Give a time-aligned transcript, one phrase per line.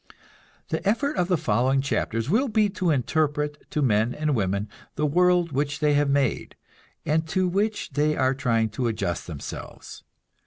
[0.69, 5.05] The effort of the following chapters will be to interpret to men and women the
[5.05, 6.55] world which they have made,
[7.05, 10.03] and to which they are trying to adjust themselves.